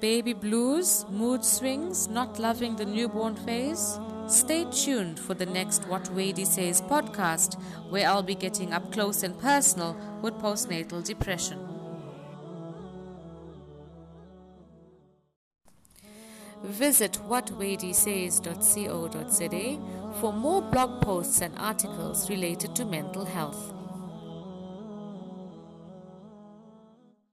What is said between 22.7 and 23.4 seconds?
to mental